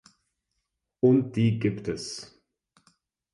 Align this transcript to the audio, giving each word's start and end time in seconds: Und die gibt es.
Und 0.99 1.35
die 1.35 1.59
gibt 1.59 1.87
es. 1.87 2.41